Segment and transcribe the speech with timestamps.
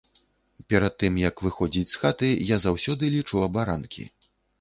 [0.73, 4.07] Перад тым як выходзіць з хаты, я заўсёды лічу абаранкі.